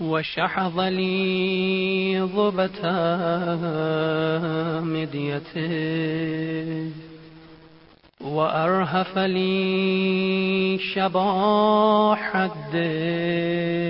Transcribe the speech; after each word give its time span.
وشحظ 0.00 0.80
لي 0.80 2.20
ضبة 2.20 2.82
مديته. 4.80 5.66
وأرهف 8.26 9.18
لي 9.18 10.78
شباح 10.78 12.36
الدين 12.36 13.86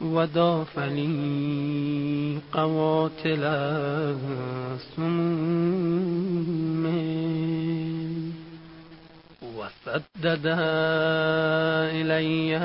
وداف 0.00 0.78
لي 0.78 2.38
قواتل 2.52 3.42
سموم 4.96 6.42
وسدد 9.56 10.46
إلي 11.92 12.58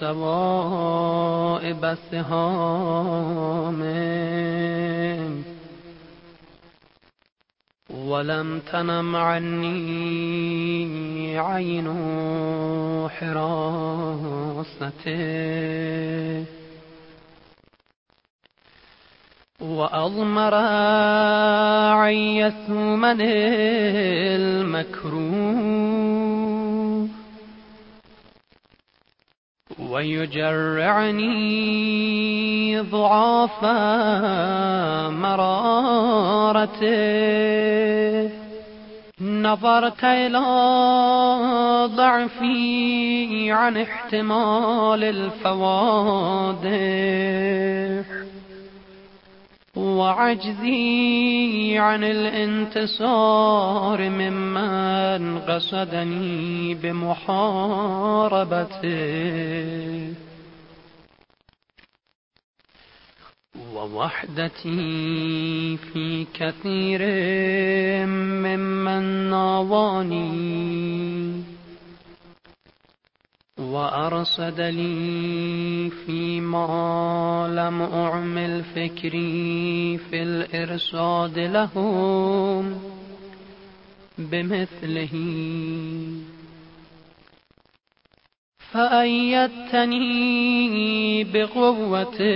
سوائب 0.00 1.82
سهام 2.10 3.82
ولم 7.96 8.60
تنم 8.72 9.16
عني 9.16 9.78
عين 11.38 11.88
حراسته 13.08 14.66
وأضمر 19.60 20.54
عيث 21.94 22.70
من 22.70 23.20
المكروه. 24.36 25.56
ويجرعني 29.78 31.26
ضعاف 32.80 33.64
مرارته. 35.12 36.76
نظرت 39.20 40.04
إلى 40.04 40.38
ضعفي 41.96 43.52
عن 43.52 43.76
احتمال 43.76 45.04
الفوادح. 45.04 46.66
وعجزي 49.76 51.78
عن 51.78 52.04
الانتصار 52.04 54.10
ممن 54.10 55.38
قصدني 55.38 56.74
بمحاربته. 56.74 57.26
ووحدتي 63.74 65.76
في 65.76 66.26
كثير 66.34 67.02
ممن 68.06 69.30
ناواني. 69.30 71.55
وأرصد 73.58 74.60
لي 74.60 75.90
فيما 76.06 77.48
لم 77.52 77.82
أعمل 77.82 78.64
فكري 78.64 79.98
في 79.98 80.22
الإرصاد 80.22 81.38
لهم 81.38 82.80
بمثله. 84.18 85.12
فأيدتني 88.72 90.04
بقوتك 91.24 92.26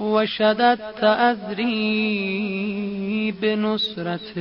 وشددت 0.00 1.04
أذري 1.04 1.76
بنصرتك. 3.30 4.36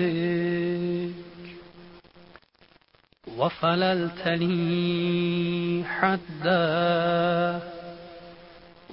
وفللت 3.38 4.28
لي 4.28 5.84
حدا 6.00 7.59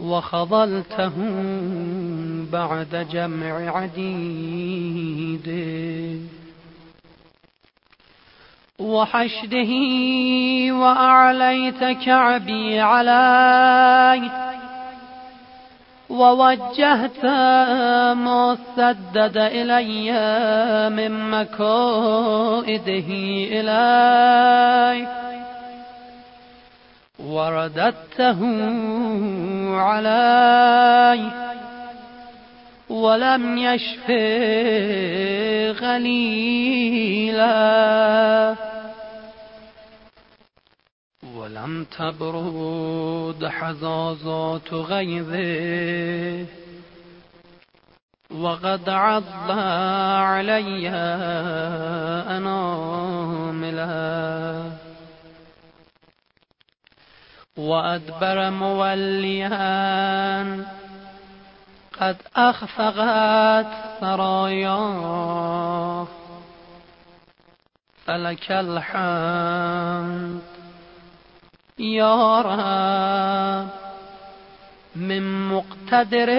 وخضلته 0.00 1.12
بعد 2.52 3.06
جمع 3.12 3.76
عديد 3.76 5.48
وحشده 8.78 9.72
وأعليت 10.74 11.84
كعبي 11.84 12.80
علي 12.80 14.51
ووجهت 16.12 17.24
ما 18.14 18.56
سدد 18.76 19.36
إلي 19.36 20.12
من 20.90 21.30
مكائده 21.30 23.08
إلي. 23.52 25.06
ورددته 27.24 28.40
علي. 29.80 31.22
ولم 32.90 33.58
يشف 33.58 34.10
غليلا. 35.82 37.52
ولم 41.52 41.84
تبرد 41.84 43.46
حزازات 43.46 44.74
غيظه. 44.74 46.46
وقد 48.30 48.88
عض 48.88 49.50
علي 49.50 50.88
أناملا. 52.36 53.82
وأدبر 57.56 58.50
موليا 58.50 59.52
قد 62.00 62.16
أخفقت 62.36 64.00
سراياه. 64.00 65.42
فلك 68.06 68.52
الحمد 68.52 70.42
يا 71.78 72.40
رب 72.40 73.68
من 74.96 75.48
مقتدر 75.48 76.30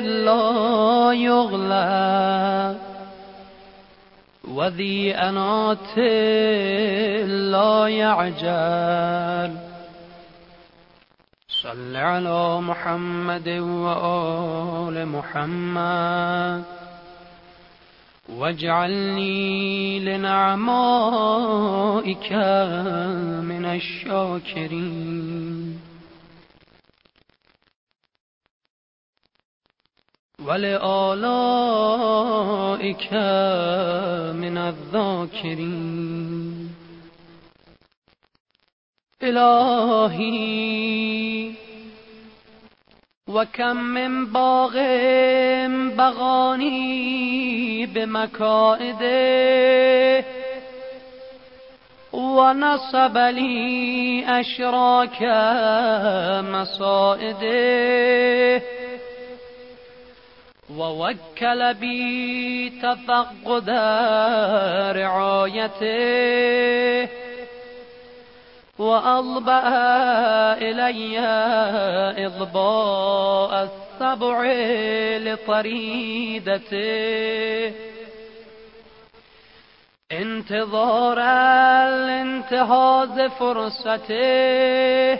لا 0.00 1.12
يغلى. 1.12 2.76
وذي 4.48 5.14
أنات 5.14 5.98
لا 7.28 7.88
يعجل. 7.88 9.56
صل 11.62 11.96
على 11.96 12.60
محمد 12.60 13.48
وآل 13.48 15.08
محمد. 15.08 16.81
واجعلني 18.38 20.00
لنعمائك 20.00 20.82
من 23.42 23.64
الشاكرين. 23.64 25.32
ولآلائك 30.46 30.74
من 34.36 34.58
الذاكرين. 34.58 36.12
إلهي 39.22 40.72
وكم 43.32 43.76
من 43.76 44.26
باغ 44.26 44.76
بغاني 45.96 47.86
بمكائده 47.86 49.12
ونصب 52.12 53.16
لي 53.18 54.24
أشراك 54.40 55.22
مصائده 56.44 57.42
ووكل 60.76 61.74
بي 61.74 62.70
تفقد 62.70 63.70
رعايته 64.96 66.42
وأضبأ 68.82 69.68
إلي 70.58 71.18
إضباء 72.26 73.68
السبع 73.68 74.36
لطريدته 75.32 76.82
انتظار 80.12 81.18
الانتهاز 81.88 83.20
فرصته 83.20 85.18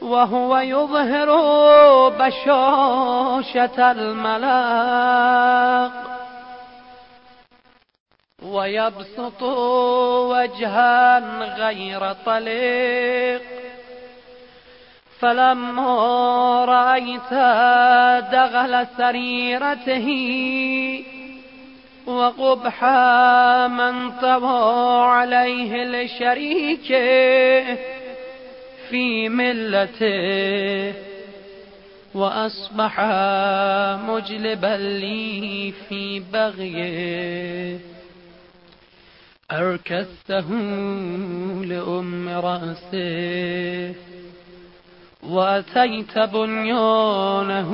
وهو 0.00 0.58
يظهر 0.58 1.28
بشاشة 2.08 3.90
الملاق. 3.92 5.30
ويبسط 8.42 9.42
وجها 10.32 11.18
غير 11.56 12.12
طليق. 12.12 13.42
فلما 15.18 16.64
رأيت 16.64 17.32
دغل 18.32 18.86
سريرته 18.96 20.08
وقبح 22.06 22.84
من 23.66 24.10
طوى 24.10 25.04
عليه 25.04 25.84
لشريكه 25.84 27.76
في 28.90 29.28
ملته. 29.28 30.94
وأصبح 32.14 33.00
مجلبا 34.08 34.76
لي 34.76 35.72
في 35.88 36.22
بغيه. 36.32 37.99
أركسته 39.52 40.50
لأم 41.64 42.28
رأسه 42.28 43.94
وأتيت 45.22 46.18
بنيانه 46.18 47.72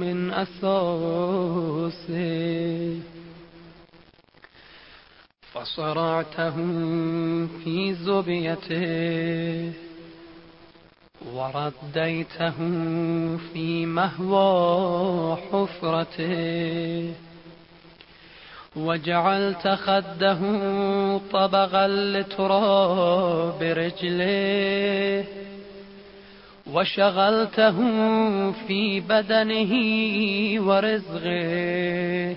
من 0.00 0.30
أساسه. 0.32 1.38
فصرعته 5.52 6.56
في 7.64 7.94
زبيته 7.94 9.72
ورديته 11.34 12.56
في 13.52 13.86
مهوى 13.86 15.36
حفرته. 15.36 17.27
وجعلت 18.78 19.68
خده 19.68 20.40
طبغا 21.32 21.86
لتراب 21.88 23.62
رجله 23.62 25.24
وشغلته 26.72 27.76
في 28.52 29.00
بدنه 29.00 29.72
ورزقه 30.68 32.36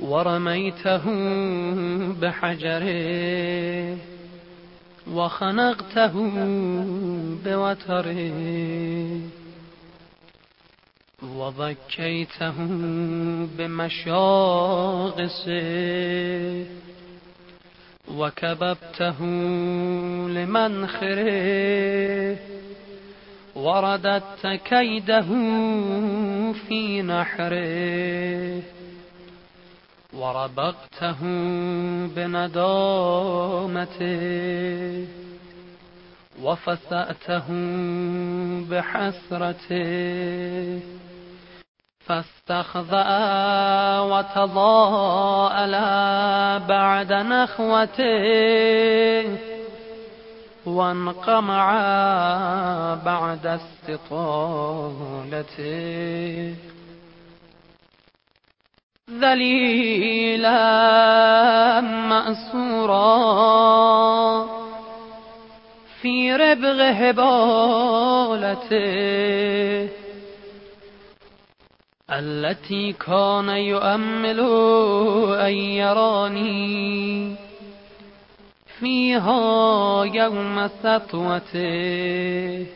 ورميته 0.00 1.04
بحجره 2.20 3.96
وخنقته 5.14 6.12
بوتره 7.44 8.30
وضكيته 11.22 12.54
بمشاغسه 13.58 14.10
وكببته 18.16 19.24
لمنخره 20.28 21.30
ورددت 23.54 24.46
كيده 24.64 25.28
في 26.68 27.02
نحره 27.02 28.62
وربقته 30.12 31.20
بندامته 32.16 34.00
وفسأته 36.42 37.44
بحسرته 38.70 39.80
فاستخذأ 42.10 43.10
وتضاءل 44.00 45.74
بعد 46.68 47.12
نخوته 47.12 48.26
وانقمع 50.66 51.66
بعد 53.04 53.46
استطالته. 53.46 54.50
ذليلا 59.10 60.60
مأسورا 62.10 63.10
في 66.02 66.32
ربغ 66.36 66.82
هبالته. 66.82 68.70
التي 72.12 72.92
كان 72.92 73.48
يؤمل 73.48 74.40
أن 75.40 75.52
يراني. 75.52 77.34
فيها 78.80 80.04
يوم 80.04 80.68
سطوته 80.82 82.66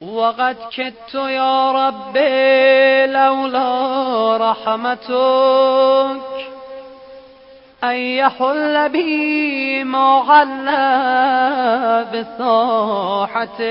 وقد 0.00 0.56
كدت 0.76 1.14
يا 1.14 1.72
ربي 1.72 3.06
لولا 3.06 4.36
رحمتك 4.36 6.20
أن 7.84 7.96
يحل 7.96 8.88
بي 8.88 9.84
ما 9.84 10.22
بساحته. 12.12 13.66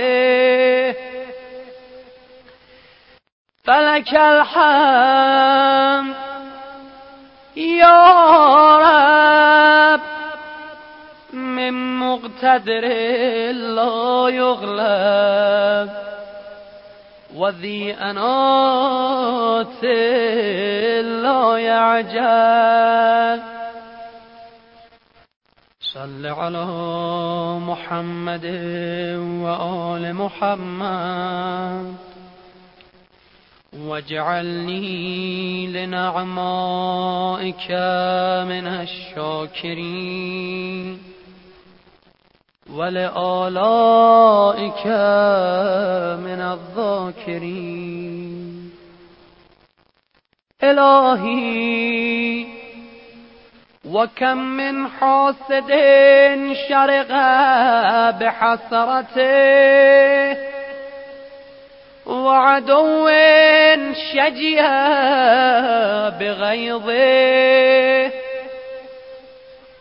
فلك 3.66 4.14
الحمد. 4.14 6.16
يا 7.58 8.78
رب 8.78 10.02
من 11.34 12.00
مقتدر 12.00 12.86
لا 13.52 14.30
يغلب. 14.30 15.90
وذي 17.36 17.94
أنات 17.94 19.84
لا 21.04 21.58
يعجل 21.58 23.42
صل 25.94 26.26
على 26.26 26.66
محمد 27.60 28.46
وآل 29.44 30.16
محمد. 30.16 32.15
واجعلني 33.88 35.68
لنعمائك 35.68 37.72
من 38.50 38.66
الشاكرين 38.84 40.86
ولآلائك 42.74 44.86
من 46.26 46.42
الذاكرين. 46.42 47.86
إلهي 50.64 52.46
وكم 53.86 54.38
من 54.38 54.88
حاسد 54.88 55.72
شرق 56.70 57.12
بحسرته 58.20 59.76
وعدو 62.06 63.10
شجي 64.14 64.62
بغيظه. 66.20 67.46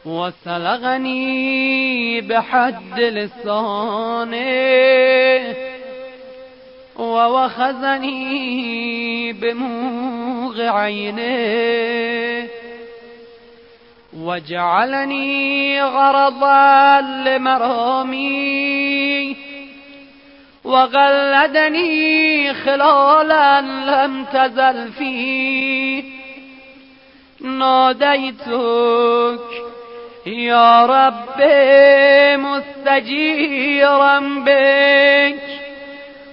وسلغني 0.04 1.24
بحد 2.20 3.00
لسانه 3.00 4.34
ووخزني 6.96 8.22
بموغ 9.32 10.60
عينه 10.68 12.48
وجعلني 14.16 15.82
غرضا 15.82 17.00
لمرامي. 17.00 18.24
وغلدني 20.64 22.54
خلالا 22.54 23.60
لم 23.60 24.24
تزل 24.24 24.92
فيه. 24.92 26.04
ناديتك 27.40 28.44
يا 30.26 30.86
رب 30.86 31.40
مستجيرا 32.40 34.20
بك 34.20 35.40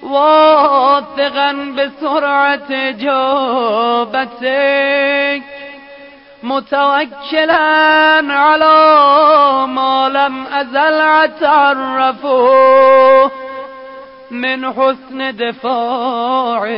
واثقا 0.03 1.51
بسرعة 1.51 2.91
جوبتك 2.91 4.41
متوكلا 6.43 7.57
على 8.33 9.67
ما 9.67 10.09
لم 10.09 10.45
أزل 10.47 11.01
أتعرفه 11.23 12.51
من 14.31 14.71
حسن 14.71 15.35
دفاعك. 15.35 16.71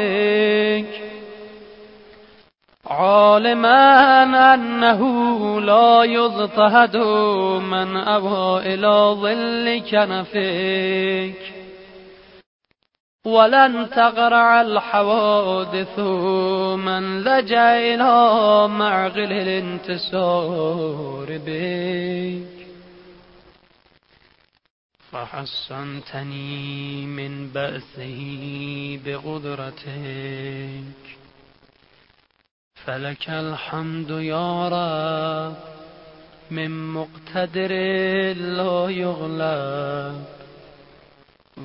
عالما 2.86 4.54
أنه 4.54 5.02
لا 5.62 6.04
يضطهد 6.04 6.98
من 7.58 7.98
أبى 7.98 8.74
إلى 8.74 9.16
ظل 9.22 9.82
كنفك. 9.92 11.54
ولن 13.26 13.90
تغرع 13.90 14.62
الحوادث 14.62 16.00
من 16.80 17.22
لجأ 17.24 17.78
إلى 17.78 18.68
معقل 18.68 19.32
الانتصار 19.34 21.26
بك. 21.46 22.53
فحصنتني 25.14 27.06
من 27.06 27.50
بأسه 27.50 28.20
بقدرتك. 29.06 30.94
فلك 32.86 33.30
الحمد 33.30 34.10
يا 34.10 34.70
رب 34.70 35.56
من 36.52 36.94
مقتدر 36.94 37.72
لا 38.34 38.90
يغلب 38.90 40.26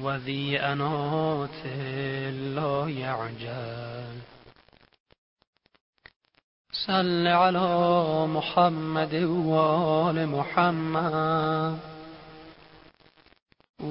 وذي 0.02 0.60
أنات 0.60 1.66
لا 2.56 2.88
يعجل 2.88 4.18
صل 6.86 7.26
على 7.26 8.26
محمد 8.26 9.14
وآل 9.14 10.26
محمد. 10.28 11.97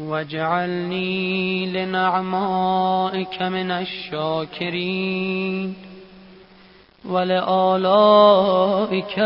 واجعلني 0.08 1.66
لنعمائك 1.66 3.42
من 3.42 3.72
الشاكرين 3.72 5.76
ولآلائك 7.06 9.20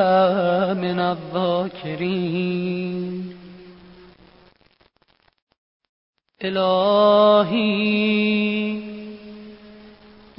من 0.78 1.00
الذاكرين. 1.00 2.62
إلهي 6.44 7.82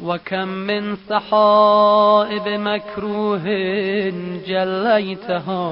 وكم 0.02 0.48
من 0.48 0.96
صحائب 0.96 2.48
مكروه 2.48 3.44
جليتها. 4.46 5.62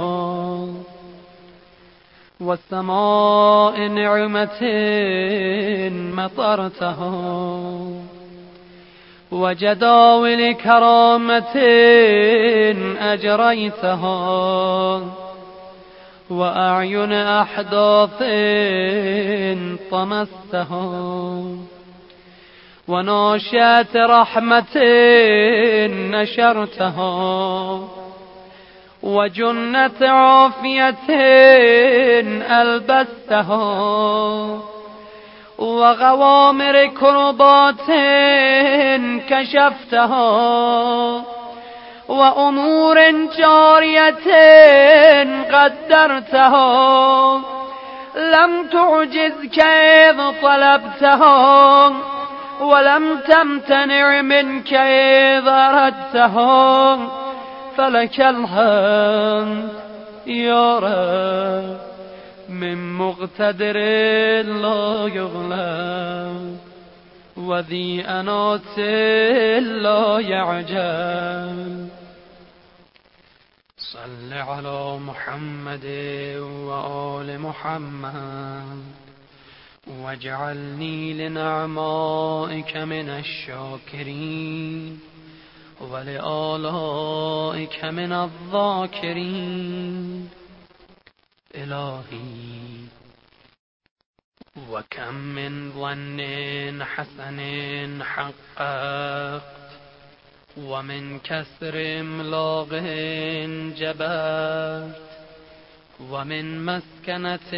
والسماء 2.40 3.87
نعمة 3.88 4.61
مطرتها 6.16 7.12
وجداول 9.32 10.52
كرامة 10.52 11.56
أجريتها 13.00 15.02
وأعين 16.30 17.12
أحداث 17.12 18.18
طمستها 19.90 21.44
وناشات 22.88 23.97
رحمة 23.97 24.76
نشرتها 26.11 27.80
وجنة 29.02 30.09
عافية 30.09 30.97
ألبستها 32.61 33.61
وغوامر 35.59 36.87
كربات 36.87 37.87
كشفتها 39.28 40.30
وأمور 42.09 43.11
جارية 43.38 44.26
قدرتها 45.52 46.71
لم 48.16 48.66
تعجزك 48.73 49.59
إذ 49.59 50.16
طلبتها 50.42 51.92
ولم 52.61 53.19
تمتنع 53.28 54.23
منك 54.23 54.75
إذ 54.75 55.49
أردتها 55.49 57.19
فلك 57.80 58.20
الحمد 58.20 59.70
يا 60.26 60.78
رب 60.78 61.80
من 62.49 62.92
مقتدر 62.92 63.76
لا 64.42 65.06
يغلب 65.14 66.58
وذي 67.37 68.04
أنات 68.04 68.78
لا 69.64 70.20
يعجل 70.20 71.88
صل 73.78 74.32
على 74.32 74.99
محمد 74.99 75.87
وآل 76.68 77.40
محمد 77.40 78.82
واجعلني 80.02 81.12
لنعمائك 81.12 82.76
من 82.76 83.08
الشاكرين. 83.08 85.00
ولآلائك 85.80 87.84
من 87.84 88.12
الذاكرين 88.12 89.90
إلهي 91.54 92.60
وكم 94.70 95.14
من 95.14 95.72
ظن 95.72 96.84
حسن 96.84 98.02
حققت 98.02 99.42
ومن 100.56 101.18
كسر 101.18 102.00
املاغ 102.00 102.78
جبرت 103.78 105.00
ومن 106.00 106.64
مسكنة 106.64 107.52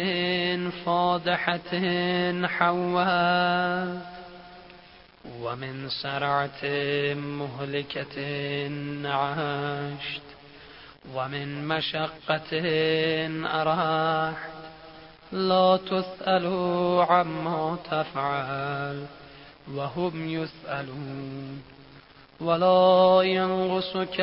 فاضحة 0.85 1.71
حوات 2.47 4.22
ومن 5.25 5.89
سرعة 5.89 6.65
مهلكة 7.13 8.19
عشت 9.09 10.21
ومن 11.15 11.67
مشقة 11.67 12.61
أرحت 13.61 14.53
لا 15.31 15.77
تسأل 15.77 16.45
عما 17.09 17.77
تفعل 17.91 19.05
وهم 19.73 20.29
يسألون. 20.29 21.63
ولا 22.41 23.21
ينغصك 23.23 24.19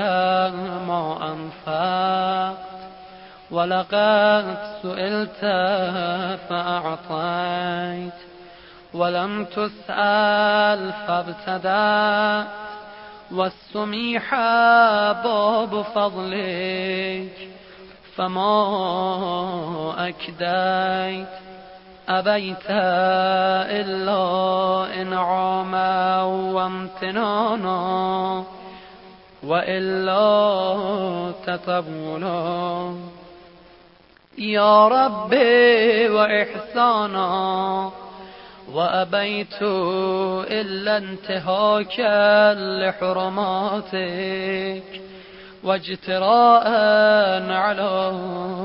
ما 0.87 1.33
أنفقت. 1.33 2.91
ولقد 3.51 4.59
سئلت 4.83 5.41
فأعطيت. 6.49 8.30
ولم 8.95 9.45
تسأل 9.45 10.93
فابتدأت 11.07 12.47
والسميح 13.33 14.35
باب 15.25 15.83
فضلك 15.95 17.49
فما 18.17 18.55
أكديت 20.09 21.29
أبيت 22.09 22.71
إلا 23.81 24.23
إنعاما 25.03 26.23
وامتنانا 26.23 28.45
وإلا 29.43 31.33
تطولا. 31.47 32.95
يا 34.39 34.89
ربي 34.89 36.09
وإحسانا 36.09 37.91
وأبيت 38.75 39.63
إلا 40.51 40.97
انتهاكا 40.97 42.55
لحرماتك 42.81 44.21
واجتراء 45.65 46.69
على 47.51 48.13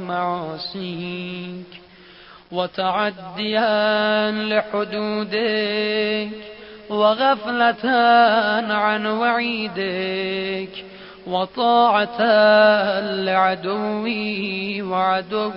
معاصيك 0.07 1.81
وتعديا 2.51 4.31
لحدودك 4.31 6.29
وغفلة 6.89 7.89
عن 8.73 9.05
وعيدك 9.05 10.85
وطاعة 11.27 12.21
لعدوي 12.99 14.81
وعدوك 14.81 15.55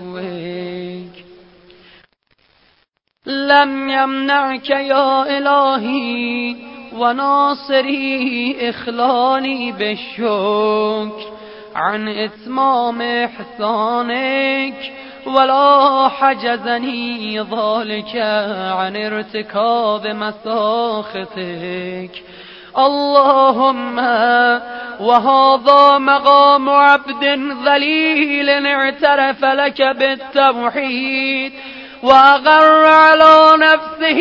لم 3.29 3.91
يمنعك 3.91 4.71
يا 4.71 5.39
إلهي 5.39 6.57
وناصري 6.93 8.57
إخلالي 8.71 9.73
بالشكر 9.73 11.39
عن 11.77 12.09
إتمام 12.09 13.03
إحسانك 13.03 14.93
ولا 15.27 16.09
حجزني 16.09 17.41
ذلك 17.41 18.17
عن 18.79 18.97
ارتكاب 18.97 20.07
مساختك. 20.07 21.31
اللهم 22.79 23.99
وهذا 25.01 25.99
مقام 25.99 26.69
عبد 26.69 27.25
ذليل 27.67 28.67
اعترف 28.67 29.45
لك 29.45 29.83
بالتوحيد. 29.83 31.53
وأغر 32.03 32.87
على 32.87 33.57
نفسه 33.57 34.21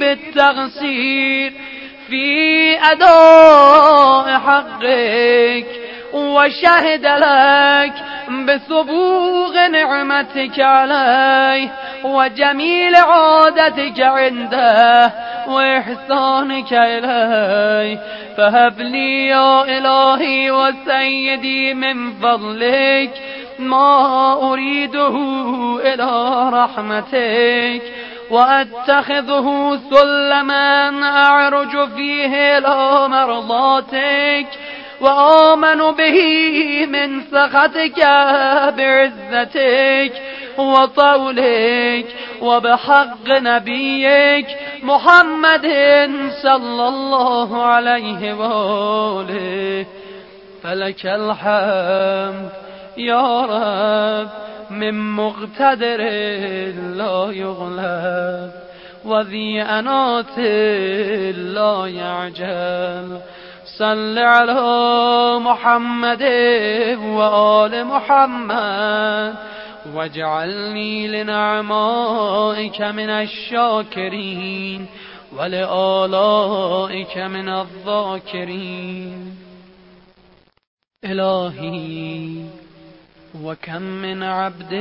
بالتغسير 0.00 1.52
في 2.08 2.78
أداء 2.92 4.38
حقك 4.38 5.66
وشهد 6.12 7.06
لك 7.06 7.92
بسبوغ 8.46 9.66
نعمتك 9.66 10.60
عليه 10.60 11.68
وجميل 12.04 12.96
عادتك 12.96 14.00
عنده 14.00 15.12
وإحسانك 15.48 16.72
إليه. 16.72 17.98
فهب 18.36 18.80
لي 18.80 19.26
يا 19.26 19.78
إلهي 19.78 20.50
وسيدي 20.50 21.74
من 21.74 22.12
فضلك 22.12 23.10
ما 23.58 24.32
أريده 24.52 25.16
إلى 25.84 26.50
رحمتك 26.52 27.82
وأتخذه 28.30 29.78
سلما 29.90 31.02
أعرج 31.02 31.88
فيه 31.88 32.58
إلى 32.58 33.08
مرضاتك 33.08 34.46
وآمن 35.00 35.78
به 35.78 36.18
من 36.86 37.20
سخطك 37.20 38.00
بعزتك 38.76 40.12
وطولك 40.58 42.06
وبحق 42.40 43.28
نبيك 43.28 44.46
محمد 44.82 45.66
صلى 46.42 46.88
الله 46.88 47.62
عليه 47.62 48.34
وآله. 48.34 49.86
فلك 50.62 51.06
الحمد. 51.06 52.67
يا 52.98 53.40
رب 53.40 54.28
من 54.70 55.16
مقتدر 55.16 56.02
لا 56.96 57.30
يغلب 57.32 58.50
وذي 59.04 59.62
أنات 59.62 60.38
لا 61.38 61.86
يعجل 61.86 63.20
صل 63.78 64.18
على 64.18 65.38
محمد 65.38 66.22
وآل 67.02 67.84
محمد 67.84 69.34
واجعلني 69.94 71.08
لنعمائك 71.08 72.80
من 72.80 73.10
الشاكرين 73.10 74.86
ولآلائك 75.38 77.18
من 77.18 77.48
الذاكرين 77.48 79.34
إلهي 81.04 82.44
وكم 83.34 83.82
من 83.82 84.22
عبد 84.22 84.72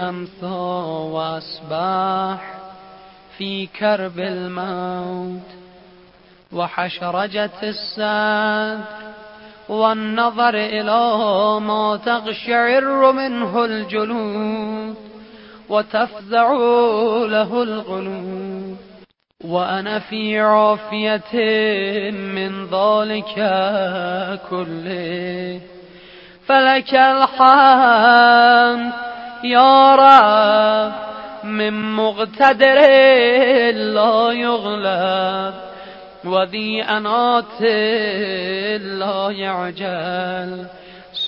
أمسى 0.00 0.46
وأصباح 1.12 2.54
في 3.38 3.66
كرب 3.66 4.18
الموت 4.18 5.48
وحشرجة 6.52 7.50
الساد 7.62 8.84
والنظر 9.68 10.54
إلى 10.54 11.60
ما 11.60 12.00
تغشعر 12.04 13.12
منه 13.12 13.64
الجلود 13.64 14.96
وتفزع 15.68 16.52
له 17.26 17.62
القلوب 17.62 18.76
وأنا 19.44 19.98
في 19.98 20.40
عافية 20.40 21.40
من 22.10 22.66
ذلك 22.66 23.34
كله. 24.50 25.60
فلك 26.46 26.94
الحمد 26.94 28.92
يا 29.44 29.94
رب 29.94 30.92
من 31.44 31.96
مقتدر 31.96 32.80
لا 33.72 34.32
يغلب 34.32 35.54
وذي 36.24 36.82
أنات 36.82 37.60
لا 38.82 39.30
يعجل. 39.30 40.66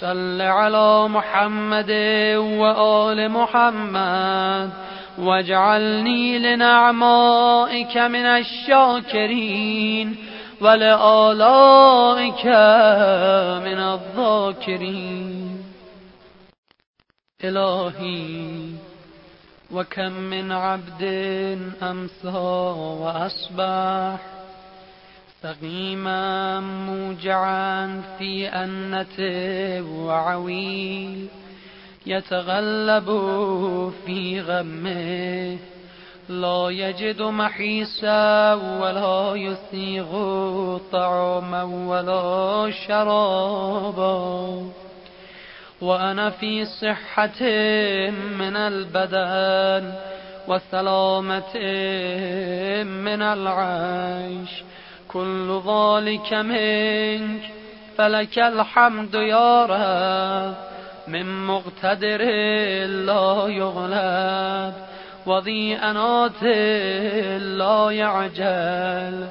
صل 0.00 0.40
على 0.40 1.08
محمد 1.08 1.90
وآل 2.36 3.30
محمد 3.30 4.70
واجعلني 5.18 6.38
لنعمائك 6.38 7.96
من 7.96 8.26
الشاكرين. 8.26 10.16
ولآلائك 10.64 12.46
من 13.66 13.78
الذاكرين. 13.78 15.64
إلهي 17.44 18.70
وكم 19.72 20.12
من 20.12 20.52
عبد 20.52 21.02
أمسى 21.82 22.38
وأصبح 23.02 24.20
سقيما 25.42 26.60
موجعا 26.60 28.02
في 28.18 28.48
أنة 28.48 29.18
وعويل 30.06 31.28
يتغلب 32.06 33.06
في 34.06 34.40
غمه 34.40 35.58
لا 36.28 36.70
يجد 36.70 37.22
محيسا 37.22 38.54
ولا 38.54 39.32
يسيغ 39.34 40.10
طعاما 40.92 41.62
ولا 41.62 42.70
شرابا. 42.70 44.66
وأنا 45.80 46.30
في 46.30 46.64
صحة 46.64 47.42
من 48.38 48.56
البدن 48.56 49.92
وسلامة 50.48 51.56
من 52.84 53.22
العيش. 53.22 54.64
كل 55.08 55.60
ذلك 55.66 56.32
منك 56.32 57.40
فلك 57.96 58.38
الحمد 58.38 59.14
يا 59.14 59.66
رب. 59.66 60.54
من 61.08 61.46
مقتدر 61.46 62.22
لا 62.86 63.46
يغلب. 63.48 64.93
وذي 65.26 65.76
أنات 65.76 66.42
لا 67.42 67.90
يعجل. 67.90 69.28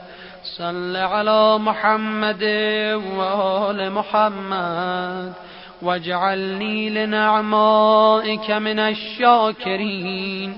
صل 0.58 0.96
على 0.96 1.58
محمد 1.58 2.44
وآل 3.18 3.92
محمد. 3.92 5.34
واجعلني 5.82 6.90
لنعمائك 6.90 8.52
من 8.52 8.80
الشاكرين 8.80 10.58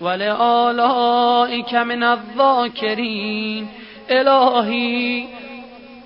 ولآلائك 0.00 1.74
من 1.74 2.02
الذاكرين. 2.02 3.68
إلهي 4.10 5.24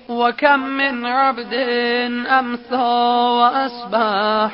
وكم 0.09 0.59
من 0.59 1.05
عبد 1.05 1.53
أمسى 2.39 2.75
وأصبح 3.39 4.51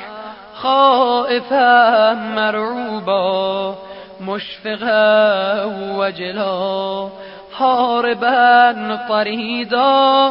خائفا 0.54 2.14
مرعوبا. 2.14 3.87
مشفقا 4.20 5.64
وجلا 5.96 7.08
هاربا 7.56 8.96
طريدا 9.08 10.30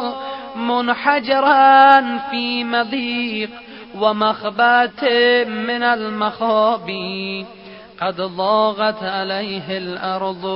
منحجرا 0.56 2.00
في 2.30 2.64
مضيق 2.64 3.50
ومخبات 3.94 5.04
من 5.46 5.82
المخابي 5.82 7.46
قد 8.02 8.20
ضاغت 8.20 9.02
عليه 9.02 9.78
الأرض 9.78 10.46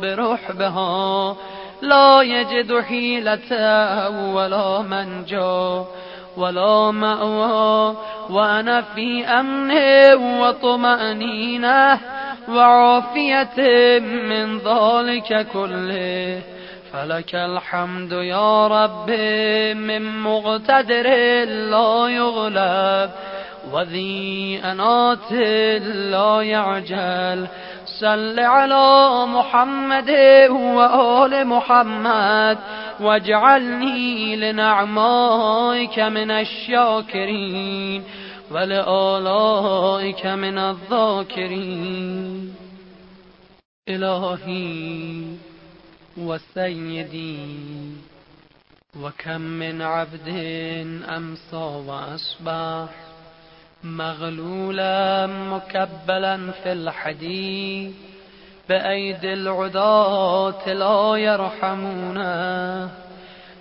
برحبها 0.00 1.36
لا 1.82 2.22
يجد 2.22 2.80
حيلة 2.80 4.08
ولا 4.34 4.82
منجا. 4.82 5.84
ولا 6.36 6.90
مأوى 6.90 7.96
وأنا 8.30 8.80
في 8.80 9.24
أمن 9.24 10.40
وطمأنينة 10.40 11.98
وعافية 12.48 13.98
من 14.00 14.58
ذلك 14.58 15.46
كله. 15.52 16.40
فلك 16.92 17.34
الحمد 17.34 18.12
يا 18.12 18.66
رب 18.66 19.10
من 19.76 20.22
مقتدر 20.22 21.08
لا 21.44 22.08
يغلب 22.08 23.10
وذي 23.72 24.60
أنات 24.64 25.32
لا 25.82 26.42
يعجل. 26.42 27.46
صل 28.00 28.40
على 28.40 29.26
محمد 29.26 30.10
وآل 30.50 31.46
محمد 31.46 32.58
واجعلني 33.00 34.36
لنعمائك 34.36 35.98
من 35.98 36.30
الشاكرين 36.30 38.04
ولآلائك 38.50 40.26
من 40.26 40.58
الذاكرين. 40.58 42.54
إلهي 43.88 45.24
وسيدي 46.18 47.36
وكم 49.02 49.40
من 49.40 49.82
عبد 49.82 50.28
أمسى 51.08 51.56
وأصبح 51.86 52.88
مغلولا 53.84 55.26
مكبلا 55.26 56.50
في 56.62 56.72
الحديد 56.72 57.94
بأيدي 58.68 59.32
العداة 59.32 60.72
لا 60.72 61.16
يرحمونه 61.16 62.90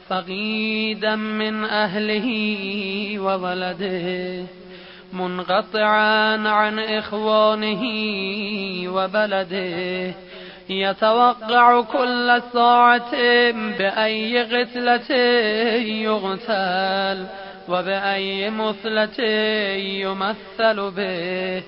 فقيدا 0.10 1.16
من 1.16 1.64
أهله 1.64 2.28
وولده 3.20 4.46
منقطعا 5.14 6.38
عن 6.50 6.80
إخوانه 6.80 7.84
وبلده. 8.94 10.14
يتوقع 10.70 11.82
كل 11.82 12.42
ساعة 12.54 13.12
بأي 13.52 14.42
غسلة 14.42 15.16
يغتال. 15.82 17.26
وبأي 17.72 18.50
مثلة 18.50 19.24
يمثل 19.76 20.92
به؟ 20.92 21.64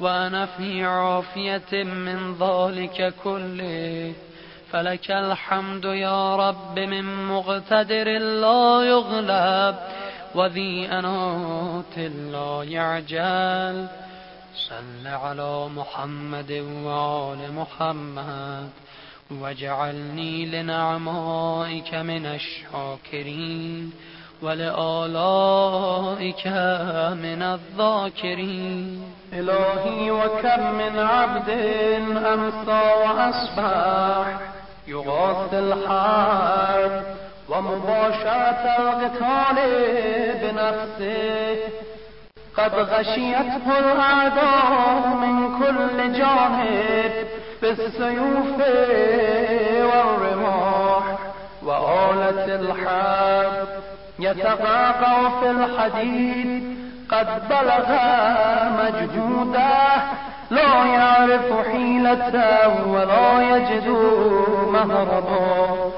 وأنا 0.00 0.46
في 0.46 0.84
عافية 0.84 1.84
من 1.84 2.34
ذلك 2.34 3.14
كله. 3.24 4.12
فلك 4.72 5.10
الحمد 5.10 5.84
يا 5.84 6.36
رب 6.36 6.78
من 6.78 7.26
مقتدر 7.26 8.18
لا 8.18 8.82
يغلب 8.82 9.76
وذي 10.34 10.86
أنات 10.86 11.98
لا 12.32 12.64
يعجل. 12.64 13.86
صل 14.68 15.06
على 15.06 15.68
محمد 15.68 16.52
وآل 16.52 17.38
محمد 17.54 18.68
واجعلني 19.30 20.46
لنعمائك 20.46 21.94
من 21.94 22.26
الشاكرين. 22.26 23.92
ولآلائك 24.42 26.46
من 27.22 27.42
الذاكرين. 27.42 29.02
إلهي 29.32 30.10
وكم 30.10 30.74
من 30.74 30.98
عبد 30.98 31.50
أمسى 32.26 32.82
وأصبح 33.04 34.26
يغاث 34.88 35.54
الحرب 35.54 37.02
ومباشرة 37.48 38.64
القتال 38.78 39.56
بنفسه. 40.42 41.56
قد 42.56 42.74
غشيته 42.74 43.78
الأعداء 43.78 45.08
من 45.08 45.58
كل 45.58 46.12
جانب 46.18 47.12
بالسيوف 47.62 48.58
والرماح 49.82 51.04
وآلة 51.62 52.54
الحرب 52.54 53.68
يتقاقع 54.18 55.40
في 55.40 55.50
الحديد 55.50 56.78
قد 57.10 57.48
بلغ 57.48 57.88
مجهوده 58.78 60.02
لا 60.50 60.84
يعرف 60.84 61.66
حيلة 61.68 62.68
ولا 62.86 63.56
يجد 63.56 63.88
مهربا 64.72 65.92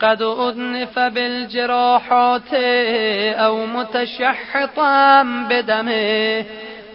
قد 0.00 0.22
أذنف 0.22 0.98
بالجراحات 0.98 2.54
أو 3.34 3.66
متشحطا 3.66 5.22
بدمه 5.22 6.44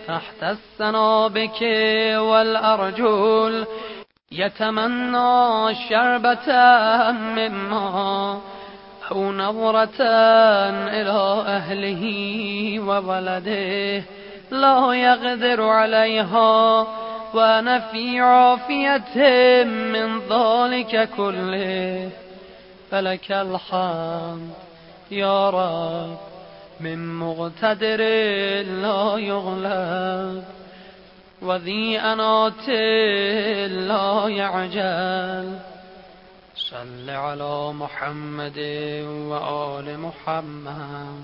تحت 0.07 0.43
السنابك 0.43 1.62
والأرجل 2.17 3.65
يتمنى 4.31 5.75
شربة 5.89 6.51
مما 7.12 8.41
أو 9.11 9.31
نظرة 9.31 10.01
إلى 10.87 11.43
أهله 11.47 12.03
وولده 12.79 14.03
لا 14.51 14.93
يقدر 14.93 15.61
عليها 15.61 16.87
وأنا 17.33 17.79
في 17.79 18.19
عافية 18.19 19.63
من 19.63 20.19
ذلك 20.19 21.09
كله. 21.17 22.09
فلك 22.91 23.31
الحمد 23.31 24.49
يا 25.11 25.49
رب 25.49 26.17
من 26.79 27.15
مقتدر 27.19 28.01
لا 28.81 29.17
يغلب 29.17 30.43
وذي 31.41 31.99
أنات 31.99 32.69
لا 33.69 34.27
يعجل. 34.27 35.72
صل 36.73 37.09
على 37.09 37.73
محمد 37.73 38.57
وآل 39.29 39.99
محمد. 39.99 41.23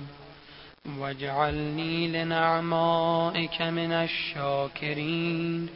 واجعلني 0.99 2.07
لنعمائك 2.07 3.61
من 3.61 3.91
الشاكرين 3.91 5.69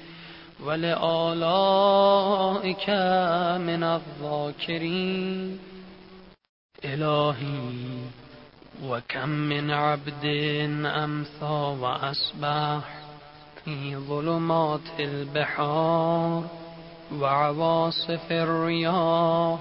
ولآلائك 0.63 0.99
من 3.61 3.83
الذاكرين. 3.83 5.59
إلهي 6.85 7.99
وكم 8.83 9.29
من 9.29 9.71
عبد 9.71 10.25
أمسى 10.85 11.77
وأصبح 11.79 12.81
في 13.65 13.95
ظلمات 13.95 14.99
البحار. 14.99 16.62
وعواصف 17.11 18.31
الرياح 18.31 19.59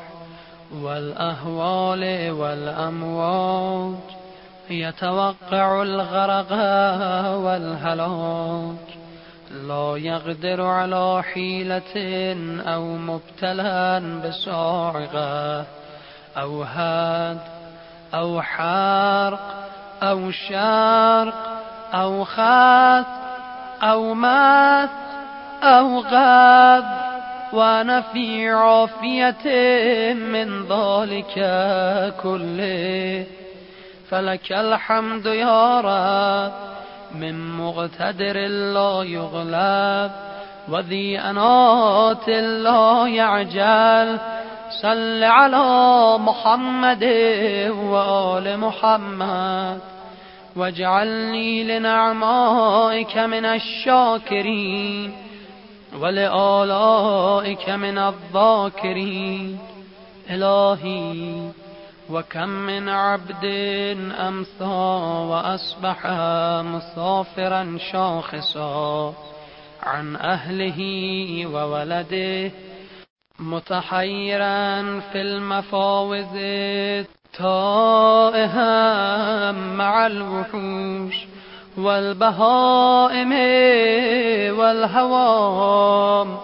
والأهوال 0.72 2.30
والأمواج 2.30 3.94
يتوقع 4.70 5.82
الغرق 5.82 6.52
والهلاك. 7.36 9.02
لا 9.50 9.94
يقدر 9.96 10.62
على 10.62 11.22
حيلة 11.22 11.94
أو 12.66 12.84
مبتلا 12.84 13.98
بصاعقة 14.24 15.64
أو 16.36 16.62
هاد 16.62 17.40
أو 18.14 18.42
حارق 18.42 19.54
أو 20.02 20.30
شارق 20.30 21.62
أو 21.94 22.24
خاث 22.24 23.06
أو 23.82 24.14
مات 24.14 24.90
أو 25.62 26.00
غاب. 26.00 27.11
وأنا 27.52 28.00
في 28.00 28.50
عافية 28.50 29.44
من 30.12 30.62
ذلك 30.62 31.34
كله. 32.22 33.26
فلك 34.10 34.52
الحمد 34.52 35.26
يا 35.26 35.80
رب 35.80 36.52
من 37.20 37.56
مقتدر 37.56 38.36
لا 38.46 39.02
يغلب 39.02 40.10
وذي 40.68 41.20
أنات 41.20 42.28
لا 42.28 43.06
يعجل. 43.06 44.18
صل 44.82 45.24
على 45.24 46.18
محمد 46.18 47.04
وآل 47.68 48.58
محمد. 48.58 49.78
واجعلني 50.56 51.64
لنعمائك 51.64 53.18
من 53.18 53.44
الشاكرين. 53.44 55.21
ولآلائك 56.00 57.70
من 57.70 57.98
الذاكرين 57.98 59.58
إلهي 60.30 61.50
وكم 62.10 62.48
من 62.48 62.88
عبد 62.88 63.44
أمسى 64.28 64.64
وأصبح 65.30 66.06
مسافرا 66.62 67.78
شاخصا 67.92 69.14
عن 69.82 70.16
أهله 70.16 70.80
وولده 71.46 72.50
متحيرا 73.38 74.82
في 75.00 75.20
المفاوز 75.22 76.34
تائها 77.38 78.72
مع 79.52 80.06
الوحوش. 80.06 81.31
والبهائم 81.78 83.32
والهوام 84.58 86.36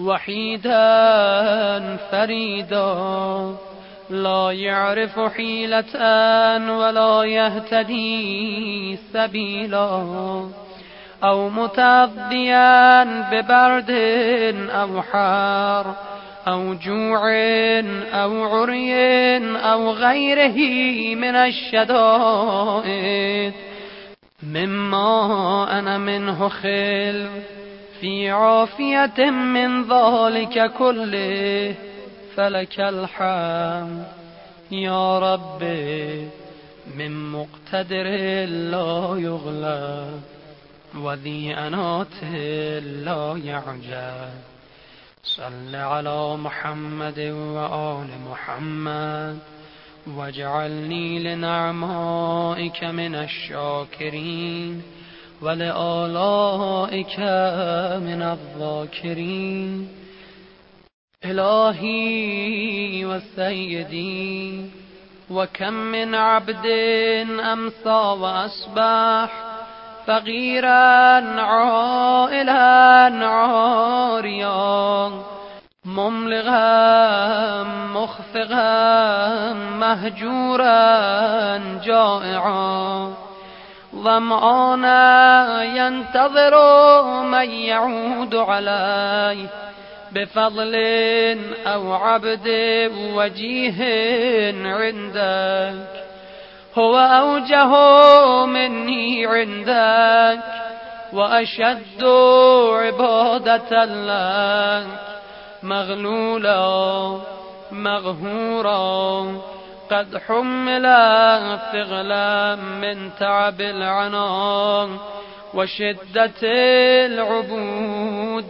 وحيدا 0.00 0.76
فريدا 2.10 2.94
لا 4.10 4.52
يعرف 4.52 5.20
حيلة 5.20 5.94
ولا 6.78 7.22
يهتدي 7.24 8.96
سبيلا 9.12 10.48
أو 11.24 11.48
متغذيا 11.48 13.04
ببرد 13.04 13.90
أو 14.70 15.02
حار 15.02 15.94
أو 16.48 16.74
جوع 16.74 17.30
أو 18.14 18.44
عري 18.44 19.36
أو 19.56 19.90
غيره 19.90 20.58
من 21.14 21.36
الشدائد 21.36 22.48
مما 24.42 25.78
أنا 25.78 25.98
منه 25.98 26.48
خل 26.48 27.28
في 28.00 28.30
عافية 28.30 29.30
من 29.30 29.82
ذلك 29.82 30.72
كله 30.72 31.74
فلك 32.36 32.80
الحمد. 32.80 34.06
يا 34.70 35.18
ربي 35.18 36.28
من 36.96 37.32
مقتدر 37.32 38.06
لا 38.46 39.16
يغلب 39.18 40.22
وذي 40.96 41.54
أنات 41.54 42.22
لا 42.82 43.40
يعجب 43.44 44.30
صل 45.22 45.74
على 45.74 46.36
محمد 46.36 47.18
وآل 47.18 48.08
محمد. 48.30 49.38
واجعلني 50.16 51.18
لنعمائك 51.18 52.84
من 52.84 53.14
الشاكرين 53.14 54.82
ولآلائك 55.42 57.20
من 58.02 58.22
الذاكرين. 58.22 59.88
إلهي 61.24 63.04
وسيدي 63.04 64.70
وكم 65.30 65.72
من 65.72 66.14
عبد 66.14 66.66
أمسى 67.52 67.88
وأصبح 67.88 69.30
فقيرا 70.06 71.40
عائلا 71.40 73.26
عاريا. 73.26 75.08
مملغا 75.84 77.62
مخفغا 77.94 79.52
مهجورا 79.52 80.78
جائعا. 81.84 83.14
ظمآنا 83.94 85.62
ينتظر 85.64 86.54
من 87.22 87.50
يعود 87.50 88.34
عليه 88.34 89.46
بفضل 90.12 90.74
أو 91.66 91.92
عبد 91.92 92.48
وجيه 93.14 93.84
عندك. 94.74 96.04
هو 96.78 96.98
أوجه 96.98 97.72
مني 98.46 99.26
عندك 99.26 100.44
وأشد 101.12 102.04
عبادة 102.72 103.84
لك. 103.84 105.17
مغلولا 105.62 107.18
مغهورا. 107.72 109.26
قد 109.90 110.18
حمل 110.28 110.82
ثغلا 111.72 112.56
من 112.56 113.10
تعب 113.20 113.60
العنان 113.60 114.96
وشدة 115.54 116.42
العبودية 117.06 118.48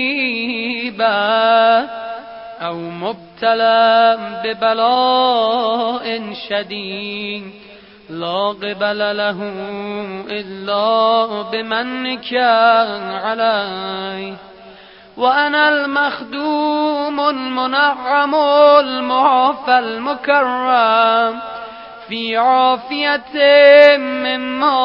أو 2.62 2.76
مبتلى 2.76 4.18
ببلاء 4.44 6.34
شديد. 6.50 7.69
لا 8.10 8.48
قبل 8.48 9.18
له 9.18 9.38
إلا 10.30 11.28
بمنك 11.52 12.34
علي. 13.24 14.34
وأنا 15.18 15.70
المخدوم 15.70 17.30
المنعم 17.30 18.36
المعافى 18.80 19.80
المكرم. 19.80 21.40
في 22.08 22.38
عافية 22.38 23.98
مما 23.98 24.80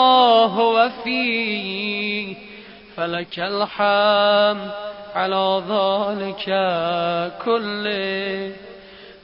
هو 0.45 0.91
فيه. 1.05 2.37
فلك 2.97 3.39
الحمد 3.39 4.71
على 5.15 5.63
ذلك 5.69 6.45
كله. 7.45 8.74